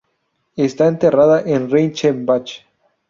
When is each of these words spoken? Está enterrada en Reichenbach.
Está 0.55 0.87
enterrada 0.87 1.43
en 1.45 1.69
Reichenbach. 1.69 2.65